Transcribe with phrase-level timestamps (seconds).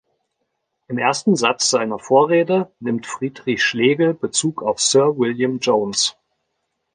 [0.87, 6.17] Im ersten Satz seiner Vorrede nimmt Friedrich Schlegel Bezug auf Sir William Jones.